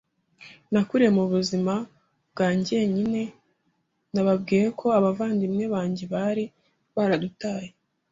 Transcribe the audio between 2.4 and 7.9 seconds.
njyenyine, nababwiye ko abavandimwe banjye bari baradutaye,